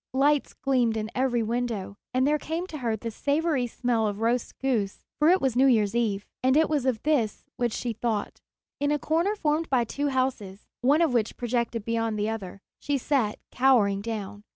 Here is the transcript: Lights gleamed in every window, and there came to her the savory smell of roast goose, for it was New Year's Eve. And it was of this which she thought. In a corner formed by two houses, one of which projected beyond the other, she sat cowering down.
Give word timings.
Lights 0.15 0.55
gleamed 0.55 0.97
in 0.97 1.11
every 1.13 1.43
window, 1.43 1.95
and 2.11 2.25
there 2.25 2.39
came 2.39 2.65
to 2.65 2.79
her 2.79 2.95
the 2.97 3.11
savory 3.11 3.67
smell 3.67 4.07
of 4.07 4.19
roast 4.19 4.57
goose, 4.57 5.05
for 5.19 5.29
it 5.29 5.39
was 5.39 5.55
New 5.55 5.67
Year's 5.67 5.93
Eve. 5.93 6.25
And 6.41 6.57
it 6.57 6.67
was 6.71 6.87
of 6.87 7.03
this 7.03 7.43
which 7.57 7.71
she 7.73 7.93
thought. 7.93 8.41
In 8.79 8.89
a 8.89 8.97
corner 8.97 9.35
formed 9.35 9.69
by 9.69 9.83
two 9.83 10.07
houses, 10.07 10.65
one 10.81 11.03
of 11.03 11.13
which 11.13 11.37
projected 11.37 11.85
beyond 11.85 12.17
the 12.17 12.29
other, 12.29 12.61
she 12.79 12.97
sat 12.97 13.37
cowering 13.51 14.01
down. 14.01 14.41